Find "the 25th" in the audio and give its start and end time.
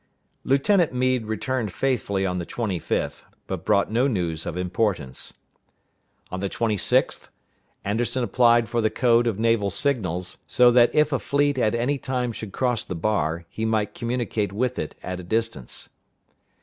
2.39-3.21